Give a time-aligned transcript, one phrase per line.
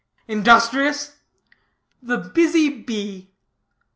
[0.27, 1.17] "Industrious?"
[2.01, 3.29] "The busy bee."